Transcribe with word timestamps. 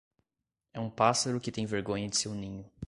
É 0.73 0.79
um 0.79 0.89
pássaro 0.89 1.39
que 1.39 1.51
tem 1.51 1.67
vergonha 1.67 2.09
de 2.09 2.17
seu 2.17 2.33
ninho. 2.33 2.65